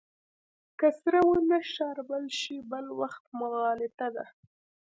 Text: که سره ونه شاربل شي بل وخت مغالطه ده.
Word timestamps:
که 0.79 0.87
سره 0.99 1.19
ونه 1.29 1.59
شاربل 1.73 2.25
شي 2.39 2.57
بل 2.71 2.85
وخت 2.99 3.23
مغالطه 3.39 4.07
ده. 4.15 4.25